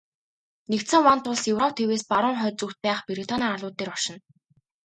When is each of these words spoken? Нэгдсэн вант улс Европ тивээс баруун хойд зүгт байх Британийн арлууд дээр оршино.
Нэгдсэн 0.71 1.01
вант 1.07 1.25
улс 1.31 1.43
Европ 1.53 1.71
тивээс 1.77 2.03
баруун 2.11 2.37
хойд 2.41 2.55
зүгт 2.59 2.77
байх 2.85 2.99
Британийн 3.09 3.53
арлууд 3.53 3.75
дээр 3.77 3.89
оршино. 3.95 4.19